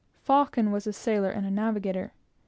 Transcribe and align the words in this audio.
Faucon 0.23 0.71
was 0.71 0.87
a 0.87 0.93
sailor 0.93 1.29
and 1.29 1.45
a 1.45 1.51
navigator. 1.51 2.11